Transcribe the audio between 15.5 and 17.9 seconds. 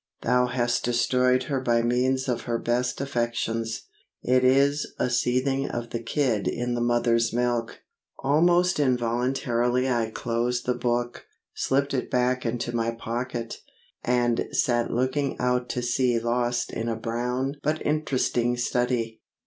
to sea lost in a brown but